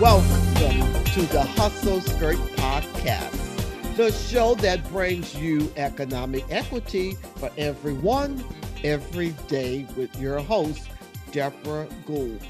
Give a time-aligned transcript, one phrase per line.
[0.00, 8.44] Welcome to the Hustle Skirt Podcast, the show that brings you economic equity for everyone,
[8.84, 10.90] every day, with your host,
[11.32, 12.42] Deborah Gould.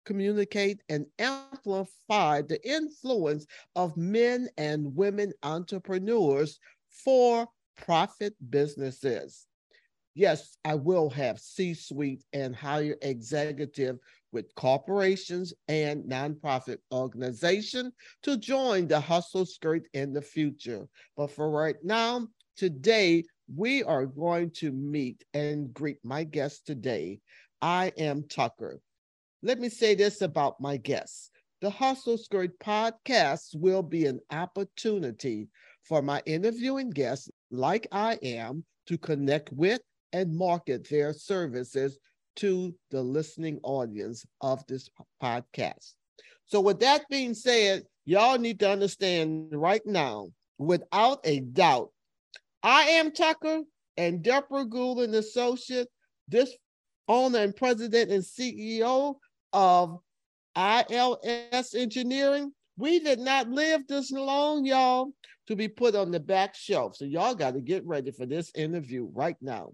[0.05, 6.59] communicate, and amplify the influence of men and women entrepreneurs
[6.91, 9.47] for profit businesses.
[10.15, 13.99] Yes, I will have C suite and higher executive
[14.33, 17.93] with corporations and nonprofit organization
[18.23, 20.89] to join the hustle skirt in the future.
[21.17, 27.21] But for right now, today we are going to meet and greet my guest today.
[27.63, 28.81] Iam Tucker.
[29.43, 31.31] Let me say this about my guests.
[31.63, 35.49] The Hustle Skirt podcast will be an opportunity
[35.83, 39.81] for my interviewing guests, like Iam, to connect with
[40.13, 41.99] and market their services
[42.37, 44.91] to the listening audience of this
[45.23, 45.95] podcast.
[46.45, 50.29] So, with that being said, y'all need to understand right now,
[50.59, 51.91] without a doubt,
[52.63, 53.63] Iam Tucker
[53.97, 55.89] and Deborah Gould and Associate,
[56.29, 56.55] this
[57.09, 59.17] owner and president and CEO
[59.53, 60.01] of
[60.57, 62.53] ILS Engineering.
[62.77, 65.13] We did not live this long, y'all,
[65.49, 66.97] to be put on the back shelf.
[66.97, 69.73] So y'all got to get ready for this interview right now.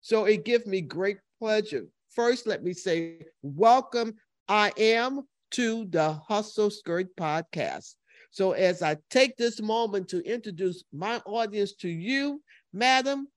[0.00, 1.86] So it gives me great pleasure.
[2.14, 4.14] First, let me say welcome.
[4.48, 7.94] Iam to the Hustle Skirt podcast.
[8.30, 12.42] So as I take this moment to introduce my audience to you,
[12.72, 13.28] madam,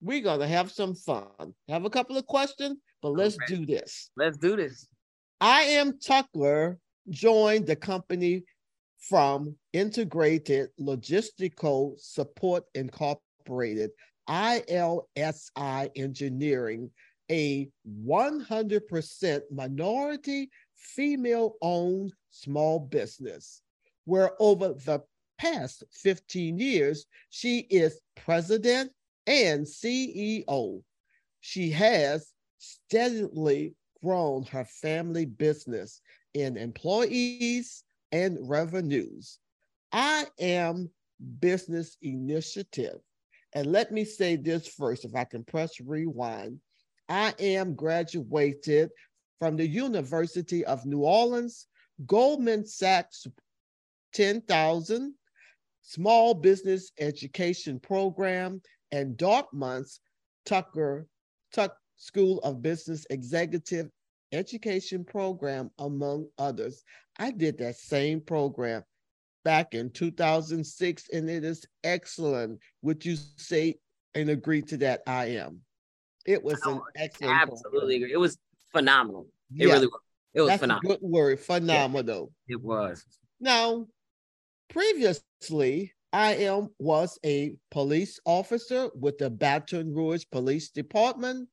[0.00, 1.54] we're going to have some fun.
[1.68, 3.48] Have a couple of questions, but let's right.
[3.48, 4.10] do this.
[4.16, 4.86] Let's do this.
[5.40, 6.78] Iam Tucker,
[7.10, 8.42] joined the company
[8.98, 13.90] from Integrated Logistical Support Incorporated,
[14.28, 16.90] ILSI Engineering,
[17.30, 17.68] a
[18.04, 23.62] 100% minority female owned small business
[24.04, 25.02] where over the
[25.38, 28.90] past 15 years, she is president
[29.26, 30.82] and CEO.
[31.40, 36.00] She has steadily grown her family business
[36.34, 39.38] in employees and revenues.
[39.92, 40.90] I am
[41.40, 43.00] business initiative.
[43.54, 46.60] And let me say this first, if I can press rewind.
[47.10, 48.90] Iam graduated
[49.38, 51.66] from the University of New Orleans,
[52.06, 53.26] Goldman Sachs
[54.12, 55.14] 10,000
[55.82, 58.60] Small Business Education Program
[58.92, 60.00] and Dartmouth's
[60.44, 61.06] Tucker
[61.52, 63.90] Tuck School of Business Executive
[64.32, 66.82] Education Program, among others.
[67.18, 68.84] I did that same program
[69.44, 72.60] back in 2006, and it is excellent.
[72.82, 73.76] Would you say
[74.14, 75.02] and agree to that?
[75.06, 75.60] Iam.
[76.26, 77.34] It was an excellent.
[77.42, 78.12] Absolutely agree.
[78.12, 78.38] It was
[78.72, 79.26] phenomenal.
[79.56, 80.00] It yeah, really was.
[80.34, 80.96] It was that's phenomenal.
[80.96, 82.32] Good word, phenomenal.
[82.46, 83.04] Yeah, it was.
[83.40, 83.86] Now,
[84.68, 91.48] Previously, Iam was a police officer with the Baton Rouge Police Department,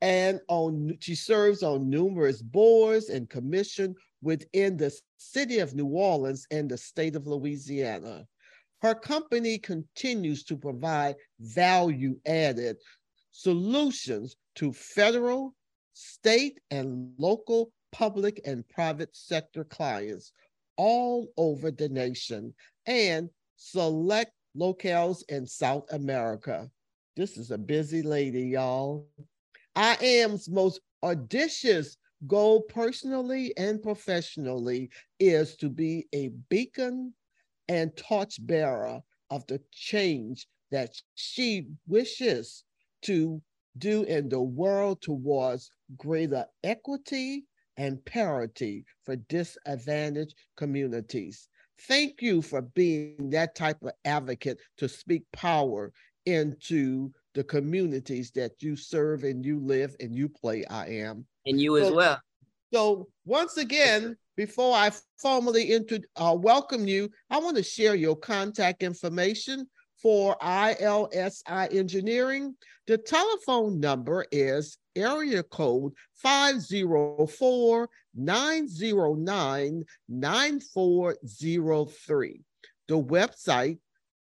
[0.00, 6.46] and on she serves on numerous boards and commission within the city of New Orleans
[6.50, 8.26] and the state of Louisiana.
[8.80, 12.76] Her company continues to provide value added
[13.32, 15.54] solutions to federal,
[15.94, 20.32] state, and local public and private sector clients
[20.76, 22.54] all over the nation
[22.86, 26.70] and select locales in South America.
[27.16, 29.08] This is a busy lady, y'all.
[29.78, 31.96] Iam's most audacious
[32.26, 34.90] goal personally and professionally
[35.20, 37.14] is to be a beacon
[37.68, 42.64] and torchbearer of the change that she wishes
[43.02, 43.40] to
[43.78, 47.44] do in the world towards greater equity
[47.76, 51.48] and parity for disadvantaged communities.
[51.82, 55.92] Thank you for being that type of advocate to speak power
[56.26, 60.64] into the communities that you serve and you live and you play.
[60.68, 61.24] Iam.
[61.46, 62.20] And you as well.
[62.74, 68.16] So, once again, before I formally inter- uh, welcome you, I want to share your
[68.16, 69.68] contact information
[70.02, 72.56] for ILSI Engineering.
[72.88, 82.40] The telephone number is area code 504 909 9403.
[82.88, 83.78] The website,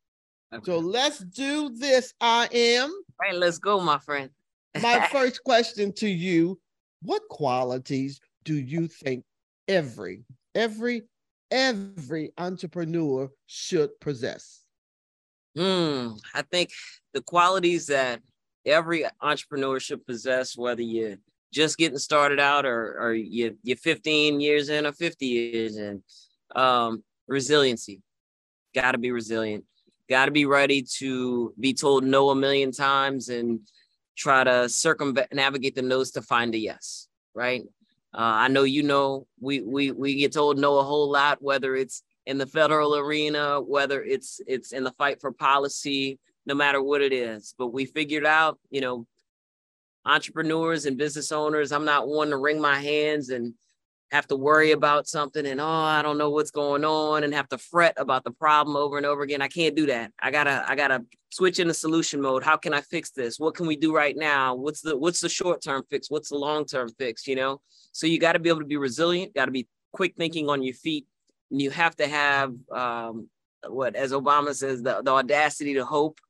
[0.53, 0.63] Okay.
[0.65, 2.13] So let's do this.
[2.21, 2.91] Iam.
[2.91, 2.91] All
[3.21, 4.31] right, let's go, my friend.
[4.83, 6.61] my first question to you
[7.03, 9.25] What qualities do you think
[9.67, 11.03] every, every,
[11.51, 14.63] every entrepreneur should possess?
[15.57, 16.71] Hmm, I think
[17.13, 18.21] the qualities that
[18.65, 21.17] every entrepreneur should possess, whether you're
[21.53, 26.03] just getting started out or, or you, you're 15 years in or 50 years in.
[26.55, 28.03] Um, resiliency.
[28.75, 29.65] Got to be resilient.
[30.13, 33.61] Got to be ready to be told no a million times and
[34.15, 37.63] try to circumnavigate the no's to find a yes, right?
[38.13, 41.75] Uh, I know you know we we we get told no a whole lot, whether
[41.75, 46.83] it's in the federal arena, whether it's it's in the fight for policy, no matter
[46.83, 47.55] what it is.
[47.57, 49.07] But we figured out, you know,
[50.05, 53.55] entrepreneurs and business owners, I'm not one to wring my hands and
[54.13, 57.49] have to worry about something and oh, I don't know what's going on and have
[57.49, 59.41] to fret about the problem over and over again.
[59.41, 60.13] I can't do that.
[60.21, 62.45] I gotta, I gotta switch into solution mode.
[62.45, 63.41] How can I fix this?
[63.41, 64.55] What can we do right now?
[64.55, 66.11] What's the what's the short-term fix?
[66.11, 67.27] What's the long-term fix?
[67.27, 67.63] You know?
[67.93, 70.63] So you got to be able to be resilient, got to be quick thinking on
[70.63, 71.07] your feet,
[71.51, 73.29] and you have to have um,
[73.67, 76.21] what as Obama says, the, the audacity to hope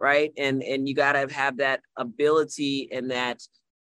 [0.00, 0.32] right?
[0.36, 3.42] And and you gotta have that ability and that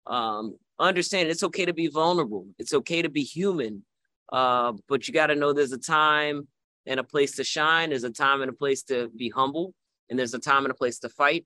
[0.08, 2.48] um, understand it's okay to be vulnerable.
[2.58, 3.84] It's okay to be human,
[4.31, 6.48] uh, but you got to know there's a time
[6.86, 7.90] and a place to shine.
[7.90, 9.74] There's a time and a place to be humble,
[10.10, 11.46] and there's a time and a place to fight.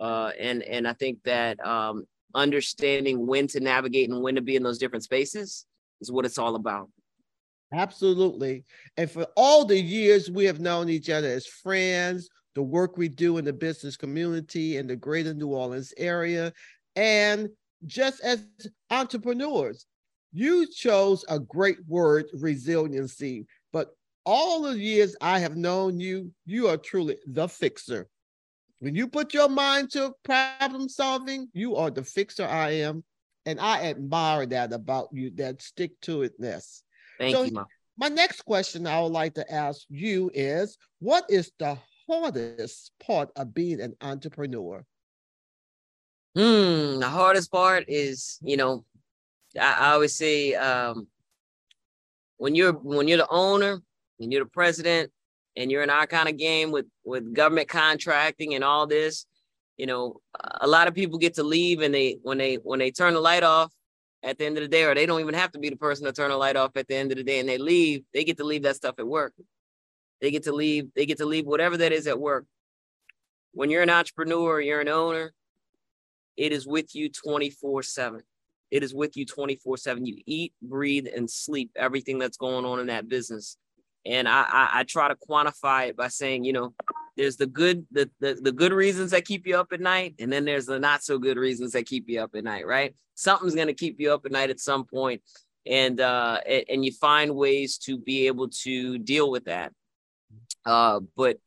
[0.00, 2.04] Uh, and and I think that um,
[2.34, 5.66] understanding when to navigate and when to be in those different spaces
[6.00, 6.88] is what it's all about.
[7.72, 8.64] Absolutely.
[8.96, 13.08] And for all the years we have known each other as friends, the work we
[13.08, 16.52] do in the business community in the greater New Orleans area,
[16.96, 17.48] and
[17.86, 18.44] just as
[18.90, 19.86] entrepreneurs.
[20.32, 23.90] You chose a great word, resiliency, but
[24.26, 28.08] all the years I have known you, you are truly the fixer.
[28.80, 33.02] When you put your mind to problem solving, you are the fixer Iam.
[33.46, 36.82] And I admire that about you, that stick to itness.
[37.18, 37.66] Thank so you, Mom.
[37.96, 43.30] My next question I would like to ask you is what is the hardest part
[43.34, 44.84] of being an entrepreneur?
[46.38, 48.84] Hmm, the hardest part is, you know,
[49.60, 51.08] I, I always say um,
[52.36, 53.82] when you're when you're the owner
[54.20, 55.10] and you're the president
[55.56, 59.26] and you're in our kind of game with with government contracting and all this,
[59.76, 60.20] you know,
[60.60, 63.20] a lot of people get to leave and they when they when they turn the
[63.20, 63.72] light off
[64.22, 66.06] at the end of the day, or they don't even have to be the person
[66.06, 68.22] to turn the light off at the end of the day and they leave, they
[68.22, 69.32] get to leave that stuff at work.
[70.20, 72.46] They get to leave, they get to leave whatever that is at work.
[73.54, 75.32] When you're an entrepreneur, you're an owner,
[76.38, 78.22] it is with you 24 7.
[78.70, 80.06] It is with you 24 7.
[80.06, 83.56] You eat, breathe, and sleep everything that's going on in that business.
[84.06, 86.72] And I, I, I try to quantify it by saying, you know,
[87.16, 90.32] there's the good the, the the good reasons that keep you up at night and
[90.32, 93.56] then there's the not so good reasons that keep you up at night right something's
[93.56, 95.20] going to keep you up at night at some point
[95.66, 99.72] and uh and you find ways to be able to deal with that
[100.64, 101.38] uh but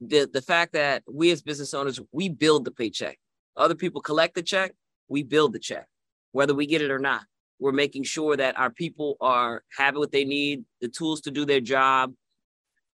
[0.00, 3.18] the the fact that we as business owners we build the paycheck
[3.56, 4.72] other people collect the check,
[5.08, 5.86] we build the check,
[6.32, 7.22] whether we get it or not.
[7.58, 11.44] We're making sure that our people are having what they need, the tools to do
[11.44, 12.12] their job.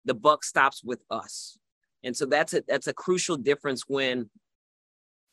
[0.06, 1.58] The buck stops with us.
[2.04, 4.30] And so that's a that's a crucial difference when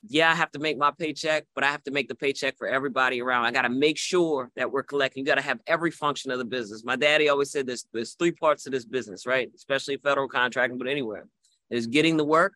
[0.06, 2.68] yeah, I have to make my paycheck, but I have to make the paycheck for
[2.68, 3.46] everybody around.
[3.46, 5.22] I got to make sure that we're collecting.
[5.22, 6.84] You got to have every function of the business.
[6.84, 9.50] My daddy always said there's there's three parts to this business, right?
[9.54, 11.26] Especially federal contracting, but anywhere.
[11.68, 12.54] There's getting the work,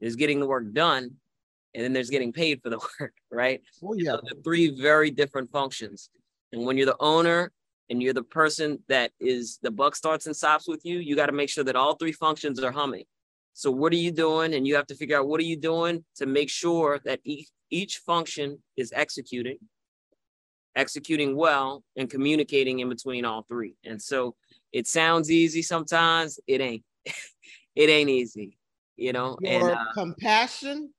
[0.00, 1.12] there's getting the work done,
[1.74, 3.60] and then there's getting paid for the work, right?
[3.82, 4.12] Oh yeah.
[4.12, 6.10] So three very different functions.
[6.52, 7.50] And when you're the owner
[7.90, 11.26] and you're the person that is the buck starts and stops with you, you got
[11.26, 13.04] to make sure that all three functions are humming.
[13.54, 14.54] So what are you doing?
[14.54, 17.48] And you have to figure out what are you doing to make sure that each,
[17.70, 19.58] each function is executing,
[20.74, 23.76] executing well, and communicating in between all three.
[23.84, 24.34] And so
[24.72, 26.38] it sounds easy sometimes.
[26.46, 26.84] It ain't.
[27.74, 28.56] it ain't easy,
[28.96, 29.36] you know.
[29.40, 30.92] Your and, uh, compassion,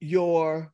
[0.00, 0.72] your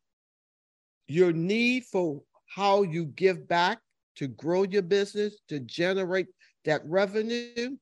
[1.09, 3.79] your need for how you give back
[4.17, 6.27] to grow your business to generate
[6.65, 7.77] that revenue.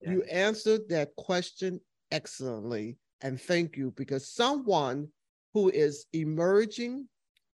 [0.00, 0.10] Yeah.
[0.10, 5.08] You answered that question excellently, and thank you because someone
[5.54, 7.08] who is emerging,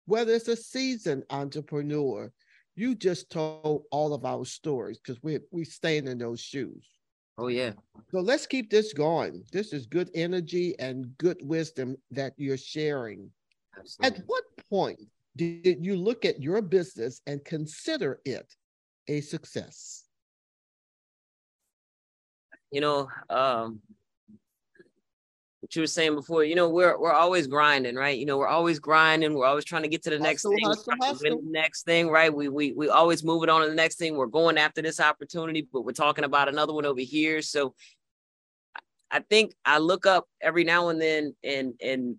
[0.06, 2.32] whether it's a seasoned entrepreneur,
[2.74, 6.88] you just told all of our stories because we we stand in those shoes.
[7.42, 7.72] Oh yeah.
[8.12, 9.42] So let's keep this going.
[9.52, 13.28] This is good energy and good wisdom that you're sharing.
[13.76, 14.20] Absolutely.
[14.20, 15.00] At what point
[15.34, 18.54] did you look at your business and consider it
[19.08, 20.04] a success?
[22.70, 23.80] You know, um,
[25.62, 28.18] what you were saying before, you know, we're we're always grinding, right?
[28.18, 29.32] You know, we're always grinding.
[29.32, 31.40] We're always trying to get to the next thing, hustle, hustle.
[31.44, 32.34] next thing, right?
[32.34, 34.16] We we we always moving on to the next thing.
[34.16, 37.42] We're going after this opportunity, but we're talking about another one over here.
[37.42, 37.74] So
[39.08, 42.18] I think I look up every now and then, and and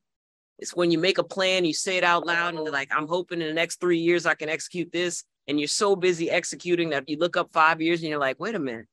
[0.57, 3.09] it's when you make a plan, you say it out loud, and you're like, I'm
[3.09, 5.25] hoping in the next three years I can execute this.
[5.50, 8.55] And you're so busy executing that you look up five years and you're like, wait
[8.55, 8.85] a minute,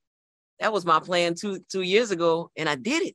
[0.58, 3.14] that was my plan two two years ago, and I did it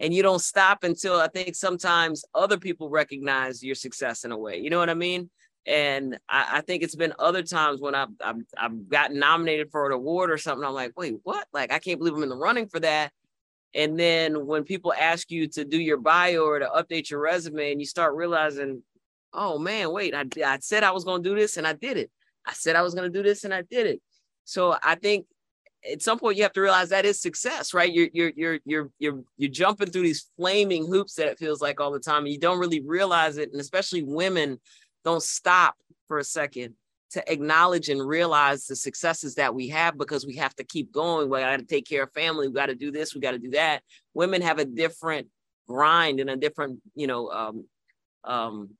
[0.00, 4.38] and you don't stop until I think sometimes other people recognize your success in a
[4.38, 4.58] way.
[4.58, 5.30] You know what I mean?
[5.66, 9.86] And I, I think it's been other times when I've, I've I've gotten nominated for
[9.86, 10.66] an award or something.
[10.66, 11.46] I'm like, wait, what?
[11.52, 13.12] Like I can't believe I'm in the running for that.
[13.74, 17.72] And then when people ask you to do your bio or to update your resume,
[17.72, 18.82] and you start realizing,
[19.32, 21.96] oh man, wait, I I said I was going to do this and I did
[21.96, 22.10] it.
[22.46, 24.02] I said I was going to do this and I did it.
[24.44, 25.26] So I think
[25.90, 27.92] at some point you have to realize that is success, right?
[27.92, 31.80] You're you're you're you're you're you're jumping through these flaming hoops that it feels like
[31.80, 33.52] all the time, and you don't really realize it.
[33.52, 34.58] And especially women
[35.04, 35.74] don't stop
[36.08, 36.74] for a second
[37.10, 41.28] to acknowledge and realize the successes that we have because we have to keep going.
[41.28, 42.48] We got to take care of family.
[42.48, 43.14] We got to do this.
[43.14, 43.82] We got to do that.
[44.14, 45.28] Women have a different
[45.68, 47.64] grind and a different, you know, um,
[48.24, 48.70] um,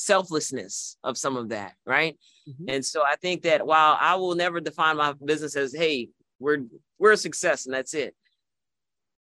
[0.00, 2.18] selflessness of some of that, right?
[2.48, 2.64] Mm-hmm.
[2.68, 6.64] And so I think that while I will never define my business as, hey, we're
[6.98, 8.14] we're a success and that's it.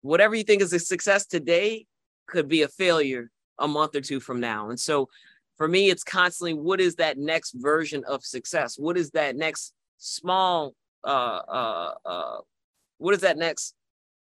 [0.02, 1.86] Whatever you think is a success today
[2.28, 4.70] could be a failure a month or two from now.
[4.70, 5.08] And so
[5.58, 8.78] for me, it's constantly what is that next version of success?
[8.78, 11.08] What is that next small uh
[11.48, 12.38] uh uh
[12.98, 13.76] what is that next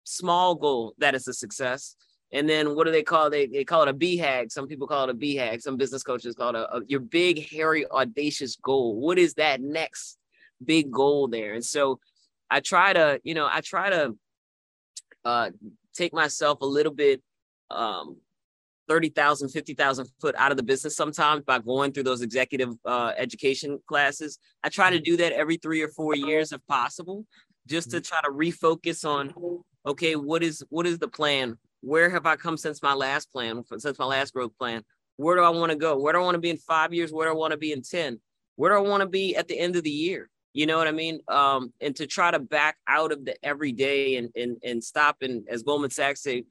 [0.05, 1.95] small goal that is a success?
[2.33, 3.31] And then what do they call it?
[3.31, 4.51] They, they call it a BHAG.
[4.51, 5.61] Some people call it a BHAG.
[5.61, 8.95] Some business coaches call it a, a, your big, hairy, audacious goal.
[8.95, 10.17] What is that next
[10.63, 11.53] big goal there?
[11.53, 11.99] And so
[12.49, 14.15] I try to, you know, I try to
[15.25, 15.49] uh,
[15.93, 17.21] take myself a little bit
[17.69, 18.17] um,
[18.87, 23.79] 30,000, 50,000 foot out of the business sometimes by going through those executive uh, education
[23.87, 24.37] classes.
[24.63, 27.25] I try to do that every three or four years if possible,
[27.67, 29.33] just to try to refocus on,
[29.85, 31.57] okay, what is what is the plan?
[31.81, 34.83] Where have I come since my last plan, since my last growth plan?
[35.17, 35.97] Where do I want to go?
[35.99, 37.11] Where do I want to be in five years?
[37.11, 38.19] Where do I want to be in 10?
[38.55, 40.29] Where do I want to be at the end of the year?
[40.53, 41.19] You know what I mean?
[41.27, 45.47] Um, and to try to back out of the everyday and and and stop and
[45.49, 46.43] as Goldman Sachs say,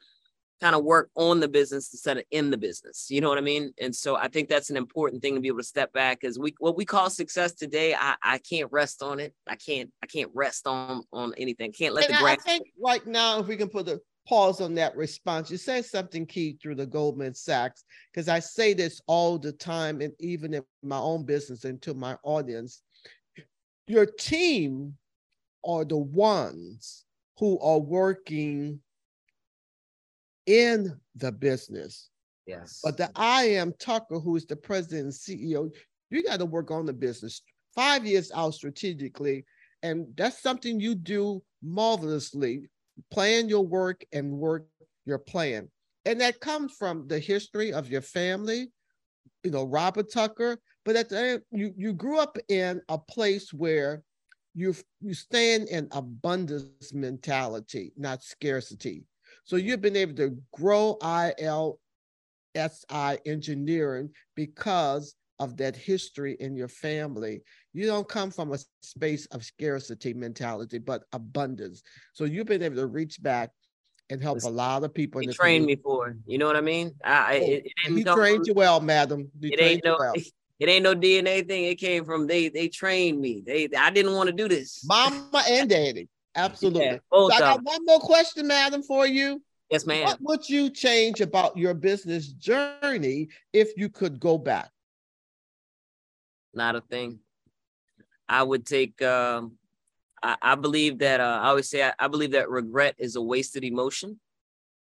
[0.60, 3.06] kind of work on the business instead of in the business.
[3.10, 3.72] You know what I mean?
[3.80, 6.38] And so I think that's an important thing to be able to step back because
[6.38, 9.34] we what we call success today, I, I can't rest on it.
[9.46, 11.72] I can't I can't rest on on anything.
[11.72, 12.38] Can't let and the grass.
[12.40, 15.50] I think right now, if we can put a pause on that response.
[15.50, 20.00] You said something key through the Goldman Sachs, because I say this all the time,
[20.00, 22.82] and even in my own business and to my audience.
[23.86, 24.96] Your team
[25.64, 27.04] are the ones
[27.38, 28.80] who are working
[30.46, 32.10] in the business.
[32.46, 32.80] Yes.
[32.82, 35.70] But the Iam Tucker, who is the president and CEO,
[36.10, 37.42] you got to work on the business
[37.74, 39.44] five years out strategically.
[39.82, 42.68] And that's something you do marvelously
[43.10, 44.66] plan your work and work
[45.06, 45.68] your plan.
[46.04, 48.70] And that comes from the history of your family,
[49.44, 50.58] you know, Robert Tucker.
[50.84, 54.02] But at the end, you, you grew up in a place where
[54.54, 59.04] you you stand in abundance mentality, not scarcity.
[59.44, 61.78] So you've been able to grow ILSI
[63.26, 67.42] engineering because of that history in your family.
[67.72, 71.82] You don't come from a space of scarcity mentality, but abundance.
[72.12, 73.50] So you've been able to reach back
[74.10, 75.22] and help a lot of people.
[75.22, 76.16] He trained me for it.
[76.26, 76.94] You know what I mean?
[77.02, 79.30] I, oh, it, it he trained you well, madam.
[79.40, 79.96] He it ain't no.
[79.98, 80.14] Well.
[80.60, 81.64] It ain't no DNA thing.
[81.64, 82.50] It came from they.
[82.50, 83.42] They trained me.
[83.46, 83.70] They.
[83.78, 84.84] I didn't want to do this.
[84.84, 86.06] Mama and daddy.
[86.36, 86.84] Absolutely.
[86.84, 89.42] Yeah, so I got one more question, madam, for you.
[89.70, 90.04] Yes, ma'am.
[90.04, 94.68] What would you change about your business journey if you could go back?
[96.54, 97.20] Not a thing.
[98.28, 99.00] I would take.
[99.02, 99.58] Um,
[100.22, 101.20] I, I believe that.
[101.20, 104.20] Uh, I always say I, I believe that regret is a wasted emotion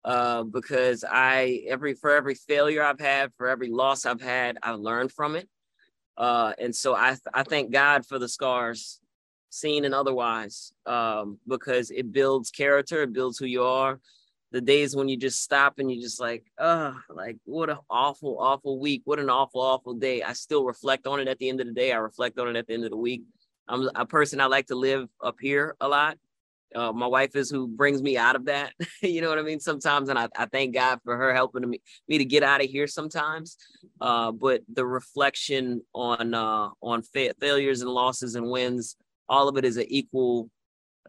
[0.03, 4.79] uh, because I every for every failure I've had, for every loss I've had, I've
[4.79, 5.49] learned from it.
[6.17, 8.99] Uh, and so I I thank God for the scars,
[9.49, 13.99] seen and otherwise, um, because it builds character, it builds who you are.
[14.55, 18.37] The days when you just stop and you just like, oh, like what an awful,
[18.39, 20.23] awful week, what an awful, awful day.
[20.23, 21.91] I still reflect on it at the end of the day.
[21.91, 23.23] I reflect on it at the end of the week.
[23.67, 26.17] I'm a person I like to live up here a lot.
[26.73, 28.71] Uh, my wife is who brings me out of that.
[29.01, 29.59] you know what I mean?
[29.59, 32.69] Sometimes, and I, I thank God for her helping me, me to get out of
[32.69, 33.57] here sometimes.
[33.99, 38.95] Uh, but the reflection on uh, on fa- failures and losses and wins,
[39.27, 40.49] all of it is an equal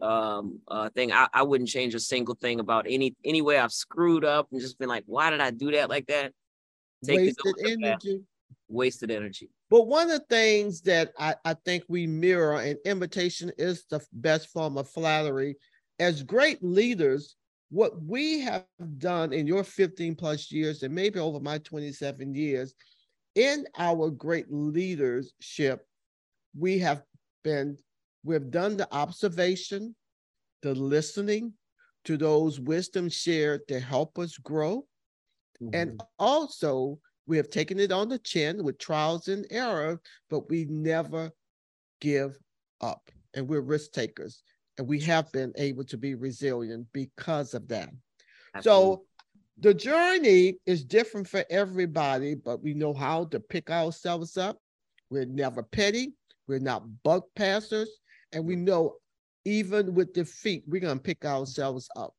[0.01, 1.11] um, uh, thing.
[1.11, 4.61] I, I wouldn't change a single thing about any any way I've screwed up and
[4.61, 6.33] just been like, why did I do that like that?
[7.05, 8.21] Take Wasted energy.
[8.67, 9.49] Wasted energy.
[9.69, 14.05] But one of the things that I, I think we mirror and imitation is the
[14.13, 15.57] best form of flattery.
[15.99, 17.35] As great leaders,
[17.69, 18.65] what we have
[18.97, 22.73] done in your 15 plus years and maybe over my 27 years
[23.35, 25.85] in our great leadership,
[26.57, 27.03] we have
[27.43, 27.77] been,
[28.23, 29.95] we've done the observation,
[30.61, 31.53] the listening
[32.05, 34.85] to those wisdom shared to help us grow.
[35.61, 35.69] Mm-hmm.
[35.73, 40.65] And also we have taken it on the chin with trials and error, but we
[40.65, 41.31] never
[41.99, 42.37] give
[42.81, 43.09] up.
[43.33, 44.41] And we're risk takers.
[44.77, 47.89] And we have been able to be resilient because of that.
[48.55, 48.61] Absolutely.
[48.61, 49.03] So
[49.59, 54.57] the journey is different for everybody, but we know how to pick ourselves up.
[55.09, 56.13] We're never petty.
[56.47, 57.89] We're not buck passers.
[58.31, 58.95] And we know
[59.45, 62.13] even with defeat, we're going to pick ourselves up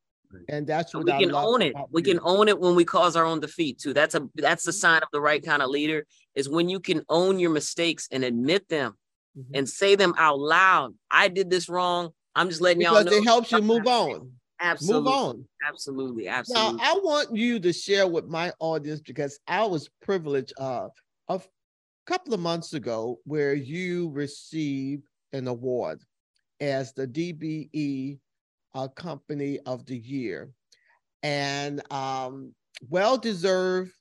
[0.49, 1.75] and that's what we can own it.
[1.91, 3.93] We can own it when we cause our own defeat too.
[3.93, 7.03] That's a that's the sign of the right kind of leader is when you can
[7.09, 8.95] own your mistakes and admit them
[9.37, 9.55] mm-hmm.
[9.55, 10.95] and say them out loud.
[11.11, 12.11] I did this wrong.
[12.35, 13.11] I'm just letting because y'all know.
[13.11, 14.33] Because it helps you move on.
[14.61, 15.11] Absolutely.
[15.11, 15.45] Move on.
[15.67, 16.29] Absolutely.
[16.29, 16.77] Absolutely.
[16.79, 20.89] Now, I want you to share with my audience because I was privileged uh,
[21.29, 21.41] a
[22.07, 26.01] couple of months ago where you received an award
[26.61, 28.19] as the DBE
[28.75, 30.51] uh, Company of the Year.
[31.23, 32.55] And um,
[32.89, 33.93] well deserved,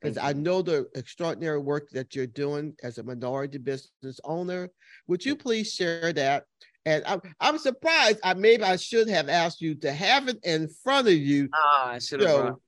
[0.00, 4.68] because I know the extraordinary work that you're doing as a minority business owner.
[5.06, 6.44] Would you please share that?
[6.84, 8.18] And I'm, I'm surprised.
[8.24, 11.48] I maybe I should have asked you to have it in front of you.
[11.54, 12.30] Oh, I should have.
[12.30, 12.60] So,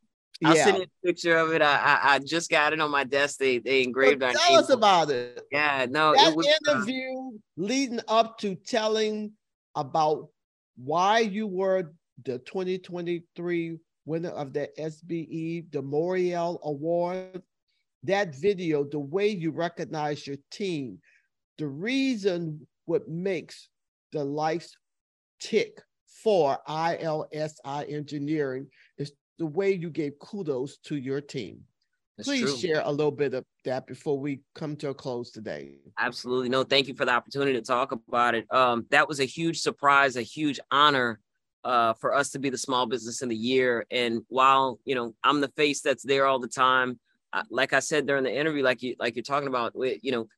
[0.45, 0.65] I'll yeah.
[0.65, 1.63] send you a picture of it.
[1.63, 3.39] I, I, I just got it on my desk.
[3.39, 5.43] They they engraved well, Tell us about it.
[5.53, 6.15] Yeah, no.
[6.15, 9.33] That was, uh, interview uh, leading up to telling
[9.77, 10.29] about
[10.77, 11.93] why you were
[12.25, 17.43] the 2023 winner of the SBE, the Morial Award,
[18.03, 20.99] that video, the way you recognize your team,
[21.59, 23.69] the reason what makes
[24.13, 24.77] the lights
[25.41, 28.67] tick for ILSI engineering
[29.39, 31.63] the way you gave kudos to your team.
[32.17, 32.57] That's Please true.
[32.57, 35.79] share a little bit of that before we come to a close today.
[35.99, 36.49] Absolutely.
[36.49, 38.47] No, thank you for the opportunity to talk about it.
[38.53, 41.19] Um, that was a huge surprise, a huge honor
[41.65, 43.85] uh, for us to be the small business in the year.
[43.91, 47.01] And while you know I'm the face that's there all the time,
[47.33, 50.29] uh, like I said during the interview, like you like you're talking about, you know,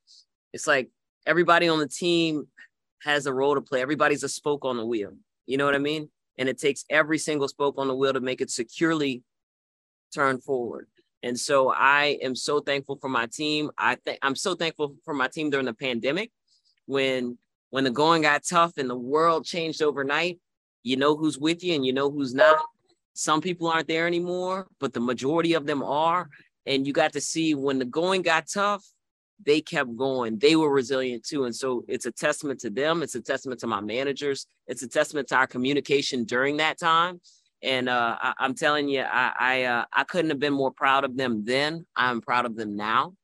[0.54, 0.88] it's like
[1.26, 2.48] everybody on the team
[3.02, 3.82] has a role to play.
[3.82, 5.12] Everybody's a spoke on the wheel.
[5.44, 6.08] You know what I mean?
[6.38, 9.22] And it takes every single spoke on the wheel to make it securely
[10.14, 10.88] turn forward.
[11.22, 13.70] And so I am so thankful for my team.
[13.78, 16.30] I think I'm so thankful for my team during the pandemic
[16.86, 17.38] when
[17.70, 20.38] when the going got tough and the world changed overnight.
[20.82, 22.60] You know who's with you and you know who's not.
[23.14, 26.28] Some people aren't there anymore, but the majority of them are.
[26.64, 28.84] And you got to see when the going got tough,
[29.44, 30.38] they kept going.
[30.38, 31.44] They were resilient too.
[31.44, 33.02] And so it's a testament to them.
[33.02, 34.46] It's a testament to my managers.
[34.66, 37.20] It's a testament to our communication during that time.
[37.62, 41.04] And uh, I, am telling you, I I, uh, I couldn't have been more proud
[41.04, 41.86] of them then.
[41.96, 43.14] I'm proud of them now.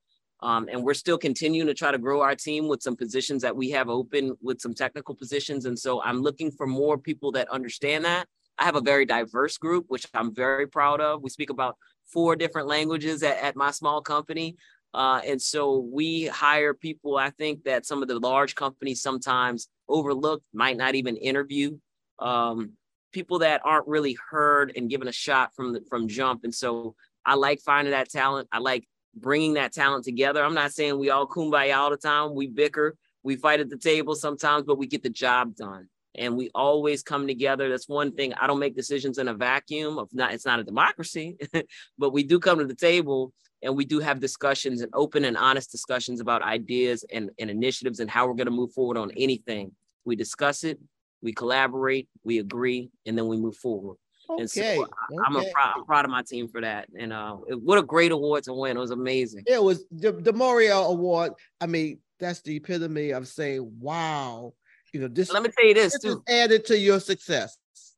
[0.40, 3.54] Um, and we're still continuing to try to grow our team with some positions that
[3.54, 5.66] we have open with some technical positions.
[5.66, 8.26] And so I'm looking for more people that understand that.
[8.58, 11.22] I have a very diverse group, which I'm very proud of.
[11.22, 14.56] We speak about four different languages at, at my small company.
[14.94, 19.68] Uh, and so we hire people, I think that some of the large companies sometimes
[19.88, 21.78] overlook, might not even interview.
[22.18, 22.72] Um,
[23.12, 26.44] people that aren't really heard and given a shot from the from jump.
[26.44, 28.48] And so I like finding that talent.
[28.52, 30.42] I like bringing that talent together.
[30.42, 32.34] I'm not saying we all kumbaya all the time.
[32.34, 35.88] We bicker, we fight at the table sometimes, but we get the job done.
[36.14, 37.70] And we always come together.
[37.70, 38.34] That's one thing.
[38.34, 39.98] I don't make decisions in a vacuum.
[39.98, 41.36] Of not, it's not a democracy,
[41.98, 45.36] but we do come to the table and we do have discussions and open and
[45.36, 49.12] honest discussions about ideas and, and initiatives and how we're going to move forward on
[49.16, 49.72] anything.
[50.04, 50.78] We discuss it,
[51.22, 53.96] we collaborate, we agree, and then we move forward.
[54.28, 54.40] Okay.
[54.40, 55.52] And so I, am okay.
[55.52, 56.88] proud, I'm proud of my team for that.
[56.98, 58.76] And uh, it, what a great award to win.
[58.76, 59.44] It was amazing.
[59.46, 61.32] It was the, the Morial Award.
[61.60, 64.54] I mean, that's the epitome of saying, wow,
[64.92, 65.32] you know, this.
[65.32, 66.22] Let me tell you this, this too.
[66.28, 67.56] added to your success.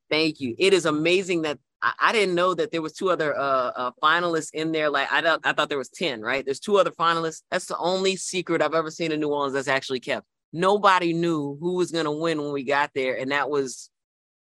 [0.09, 0.55] Thank you.
[0.57, 3.91] It is amazing that I, I didn't know that there was two other uh, uh,
[4.01, 4.89] finalists in there.
[4.89, 6.45] Like I thought, I thought there was 10, right?
[6.45, 7.41] There's two other finalists.
[7.51, 10.25] That's the only secret I've ever seen in New Orleans that's actually kept.
[10.53, 13.17] Nobody knew who was going to win when we got there.
[13.17, 13.89] And that was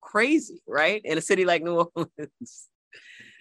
[0.00, 1.00] crazy, right?
[1.04, 2.68] In a city like New Orleans.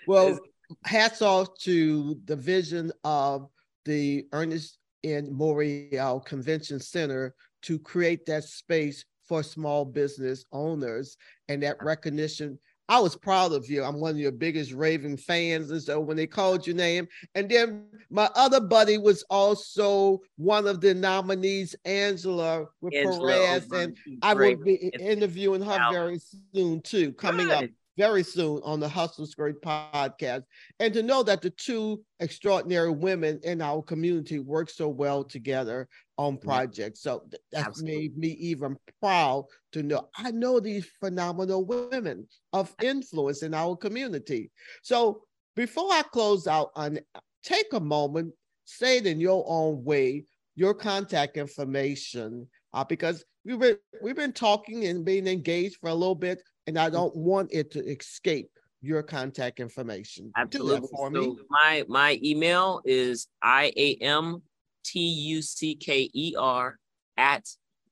[0.08, 0.40] Well,
[0.86, 3.50] hats off to the vision of
[3.86, 5.28] the Ernest N.
[5.34, 12.60] Morial Convention Center to create that space for small business owners and that recognition
[12.92, 13.86] I was proud of you.
[13.86, 15.72] I'm one of your biggest raving fans.
[15.72, 20.68] And so when they called your name, and then my other buddy was also one
[20.68, 26.20] of the nominees, Angela with Angela Perez, and I will be interviewing her very
[26.54, 27.64] soon too, coming Good.
[27.64, 27.70] up
[28.02, 30.42] very soon on the Hustle Skirt podcast.
[30.80, 35.88] And to know that the two extraordinary women in our community work so well together
[36.18, 37.04] on projects.
[37.04, 37.96] So that Absolutely.
[37.96, 43.76] made me even proud to know I know these phenomenal women of influence in our
[43.76, 44.50] community.
[44.82, 45.22] So
[45.56, 46.98] before I close out on
[47.44, 48.34] take a moment,
[48.66, 54.34] say it in your own way, your contact information, uh, because we've been, we've been
[54.34, 58.50] talking and being engaged for a little bit and I don't want it to escape
[58.82, 60.32] your contact information.
[60.36, 60.88] Absolutely.
[60.92, 61.36] for so me.
[61.50, 64.42] My my email is I A M
[64.84, 66.78] T U C K E R
[67.18, 67.46] at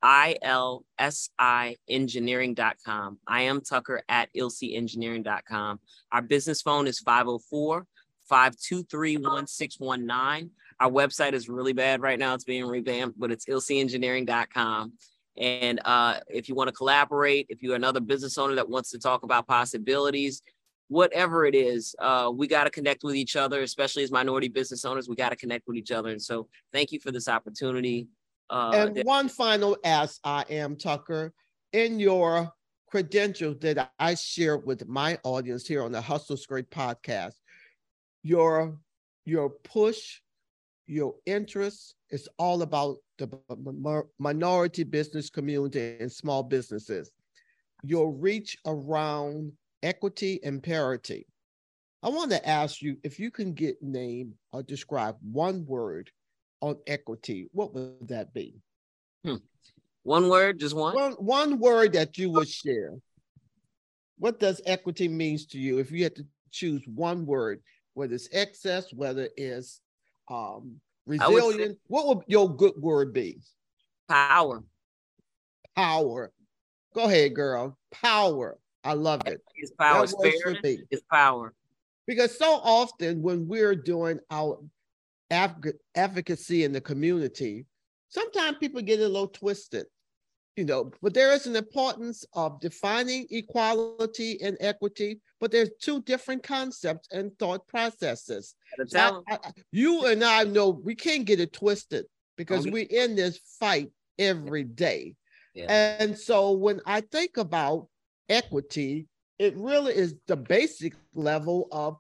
[0.04, 3.20] ILSI engineering.com.
[3.28, 5.80] I am Tucker at ilsengineering.com.
[6.12, 7.86] Our business phone is 504
[8.26, 10.52] 523 1619.
[10.80, 12.34] Our website is really bad right now.
[12.34, 14.94] It's being revamped, but it's ilsengineering.com.
[15.40, 19.00] And uh, if you want to collaborate, if you're another business owner that wants to
[19.00, 20.42] talk about possibilities,
[20.90, 24.84] whatever it is, uh, we got to connect with each other, especially as minority business
[24.84, 25.08] owners.
[25.08, 26.10] We got to connect with each other.
[26.10, 28.08] And so, thank you for this opportunity.
[28.50, 31.34] Uh, and that- one final ask, Iam Tucker,
[31.72, 32.52] in your
[32.88, 37.36] credentials that I share with my audience here on the Hustle Skirt podcast,
[38.24, 38.78] your
[39.26, 40.22] your push,
[40.88, 47.12] your interest is all about the minority business community and small businesses,
[47.84, 49.52] your reach around
[49.84, 51.26] equity and parity.
[52.02, 56.10] I want to ask you if you can get name or describe one word
[56.62, 58.56] on equity, what would that be?
[59.26, 59.36] Hmm.
[60.04, 60.96] One word, just one?
[60.96, 61.12] one?
[61.14, 62.94] One word that you would share.
[64.18, 67.62] What does equity means to you if you had to choose one word,
[67.94, 69.82] whether it's excess, whether it's
[70.30, 70.80] um,
[71.10, 71.72] resilient.
[71.74, 73.40] Say, what would your good word be?
[74.08, 74.64] Power.
[75.76, 76.32] Power.
[76.94, 77.78] Go ahead, girl.
[77.92, 78.58] Power.
[78.84, 79.42] I love it.
[79.56, 80.06] It's power.
[80.06, 81.54] It's power.
[82.08, 84.60] Because so often when we're doing our
[85.32, 87.66] advocacy in the community,
[88.08, 89.86] sometimes people get a little twisted
[90.60, 96.02] you know, but there is an importance of defining equality and equity, but there's two
[96.02, 98.56] different concepts and thought processes.
[98.94, 99.38] I, I,
[99.72, 102.72] you and I know we can't get it twisted because okay.
[102.72, 105.16] we're in this fight every day.
[105.56, 105.96] Yeah.
[106.02, 107.88] And so when I think about
[108.28, 109.08] equity,
[109.40, 111.96] it really is the basic level of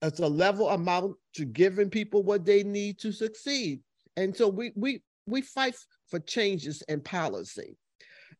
[0.00, 3.80] it's a level amount to giving people what they need to succeed.
[4.16, 5.76] And so we we we fight
[6.08, 7.76] for changes in policy.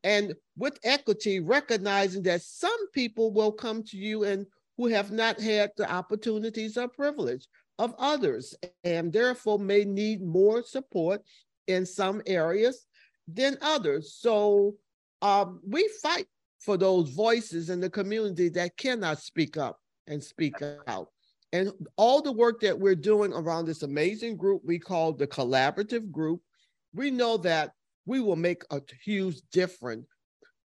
[0.02, 5.40] And with equity, recognizing that some people will come to you and who have not
[5.40, 7.46] had the opportunities or privilege
[7.78, 11.22] of others, and therefore may need more support
[11.66, 12.86] in some areas
[13.26, 14.14] than others.
[14.18, 14.74] So
[15.22, 16.26] um, we fight
[16.60, 21.08] for those voices in the community that cannot speak up and speak out.
[21.52, 26.10] And all the work that we're doing around this amazing group we call the collaborative
[26.10, 26.40] group
[26.94, 27.72] we know that
[28.06, 30.06] we will make a huge difference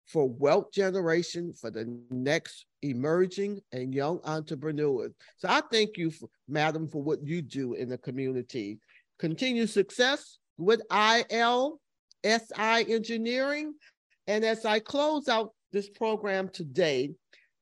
[0.07, 5.13] for wealth generation for the next emerging and young entrepreneurs.
[5.37, 8.79] So I thank you, for, madam, for what you do in the community.
[9.19, 11.79] Continue success with ILSI
[12.25, 13.75] Engineering.
[14.27, 17.11] And as I close out this program today,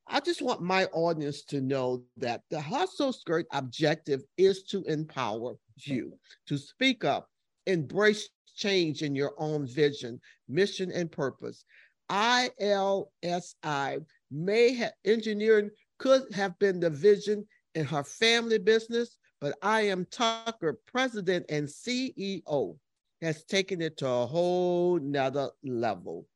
[0.07, 5.55] I just want my audience to know that the Hustle Skirt objective is to empower
[5.79, 6.16] you
[6.47, 7.29] to speak up,
[7.66, 11.64] embrace change in your own vision, mission, and purpose.
[12.11, 20.07] ILSI may have engineering could have been the vision in her family business, but Iam
[20.11, 22.77] Tucker, president and CEO,
[23.23, 26.27] has taken it to a whole nother level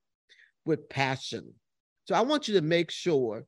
[0.65, 1.53] with passion.
[2.07, 3.45] So I want you to make sure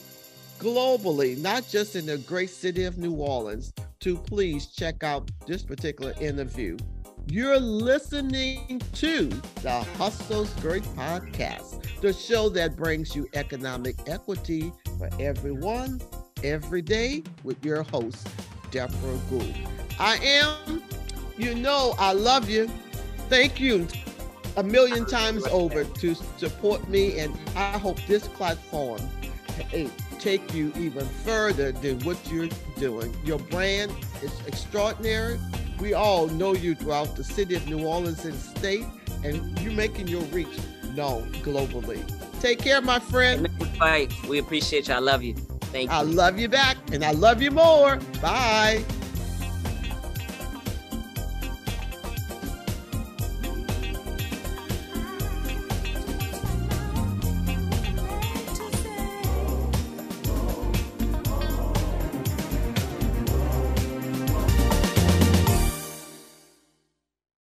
[0.60, 5.64] globally, not just in the great city of New Orleans, to please check out this
[5.64, 6.78] particular interview.
[7.30, 9.28] You're listening to
[9.62, 16.00] the Hustle Skirt Podcast, the show that brings you economic equity for everyone,
[16.42, 18.30] every day, with your host,
[18.72, 19.54] Deborah Gould.
[20.00, 20.82] Iam,
[21.38, 22.70] you know, I love you.
[23.28, 23.90] Thank you
[24.56, 29.02] a million times over to support me, and I hope this platform
[30.18, 33.14] take you even further than what you're doing.
[33.26, 33.92] Your brand
[34.24, 35.40] is extraordinary.
[35.80, 38.86] We all know you throughout the city of New Orleans and state,
[39.24, 40.58] and you're making your reach
[40.96, 42.02] known globally.
[42.40, 43.48] Take care, my friend.
[44.28, 44.94] We appreciate you.
[44.94, 45.36] I love you.
[45.72, 45.96] Thank you.
[45.96, 47.98] I love you back, and I love you more.
[48.22, 48.84] Bye.